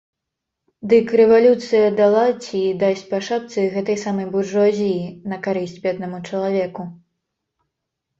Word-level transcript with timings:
Дык 0.91 1.11
рэвалюцыя 1.19 1.89
дала 1.99 2.23
ці 2.45 2.61
дасць 2.83 3.03
па 3.11 3.19
шапцы 3.27 3.65
гэтай 3.75 3.97
самай 4.05 4.27
буржуазіі, 4.37 4.95
на 5.35 5.39
карысць 5.49 5.77
беднаму 5.85 6.17
чалавеку. 6.31 6.83